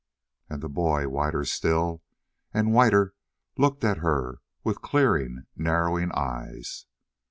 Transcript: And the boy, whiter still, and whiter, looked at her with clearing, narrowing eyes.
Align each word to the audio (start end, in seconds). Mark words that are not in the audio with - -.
And 0.49 0.63
the 0.63 0.67
boy, 0.67 1.07
whiter 1.07 1.45
still, 1.45 2.01
and 2.55 2.73
whiter, 2.73 3.13
looked 3.55 3.83
at 3.83 3.99
her 3.99 4.39
with 4.63 4.81
clearing, 4.81 5.43
narrowing 5.55 6.11
eyes. 6.13 6.87